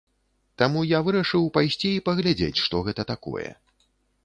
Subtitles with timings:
[0.61, 3.49] Таму я вырашыў пайсці і паглядзець, што гэта такое.